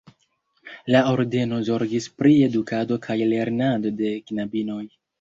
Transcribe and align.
La 0.95 1.01
ordeno 1.11 1.59
zorgis 1.69 2.09
pri 2.23 2.33
edukado 2.49 3.01
kaj 3.07 3.21
lernado 3.37 3.97
de 4.03 4.15
knabinoj. 4.29 4.85